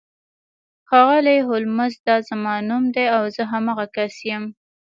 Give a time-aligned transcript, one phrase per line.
[0.89, 4.43] ښاغلی هولمز دا زما نوم دی او زه همغه کس یم